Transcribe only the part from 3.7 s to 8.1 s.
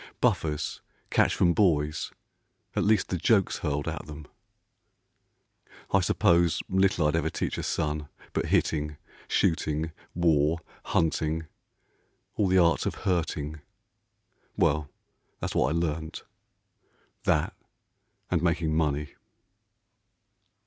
at them. I suppose Little I'd ever teach a son,